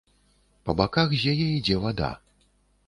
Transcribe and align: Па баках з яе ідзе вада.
Па 0.69 0.75
баках 0.79 1.13
з 1.13 1.21
яе 1.35 1.47
ідзе 1.59 1.79
вада. 1.87 2.13